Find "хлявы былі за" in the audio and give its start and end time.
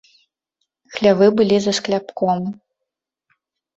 0.95-1.71